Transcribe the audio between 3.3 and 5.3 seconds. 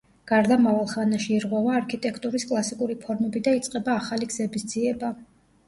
და იწყება ახალი გზების ძიება.